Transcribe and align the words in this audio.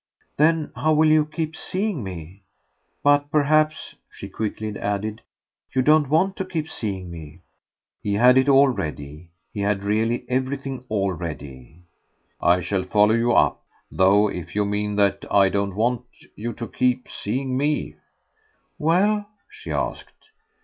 "Then 0.35 0.71
how 0.75 0.93
will 0.93 1.09
you 1.11 1.25
keep 1.27 1.55
seeing 1.55 2.03
me? 2.03 2.41
But 3.03 3.29
perhaps," 3.29 3.93
she 4.09 4.29
quickly 4.29 4.75
added, 4.79 5.21
"you 5.75 5.83
won't 5.85 6.09
want 6.09 6.35
to 6.37 6.45
keep 6.45 6.67
seeing 6.69 7.11
me." 7.11 7.41
He 8.01 8.15
had 8.15 8.35
it 8.35 8.49
all 8.49 8.69
ready; 8.69 9.29
he 9.53 9.59
had 9.59 9.83
really 9.83 10.25
everything 10.27 10.83
all 10.89 11.11
ready. 11.13 11.83
"I 12.41 12.61
shall 12.61 12.81
follow 12.81 13.13
you 13.13 13.33
up; 13.33 13.63
though 13.91 14.27
if 14.27 14.55
you 14.55 14.65
mean 14.65 14.95
that 14.95 15.23
I 15.29 15.49
don't 15.49 15.75
want 15.75 16.05
you 16.35 16.53
to 16.53 16.67
keep 16.67 17.07
seeing 17.07 17.55
ME" 17.55 17.97
"Well?" 18.79 19.29
she 19.51 19.71
asked. 19.71 20.13